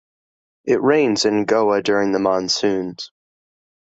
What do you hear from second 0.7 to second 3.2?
rains in Goa during the monsoons.